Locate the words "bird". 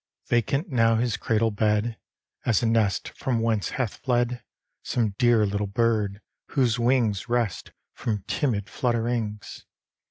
5.67-6.21